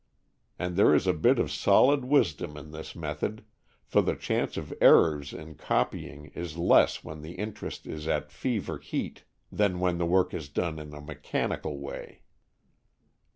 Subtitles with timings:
[0.57, 3.45] And there is a bit of solid wisdom in this method,
[3.85, 8.79] for the chance of errors in copying is less when the interest is at fever
[8.79, 12.23] heat than when the work is done in a mechanical way.